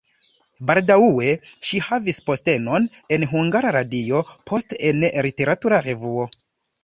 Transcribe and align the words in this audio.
Baldaŭe 0.69 1.33
ŝi 1.67 1.81
havis 1.89 2.19
postenon 2.29 2.87
en 3.17 3.27
Hungara 3.33 3.73
Radio, 3.77 4.23
poste 4.53 4.79
en 4.89 5.03
literatura 5.27 5.83
revuo. 5.89 6.27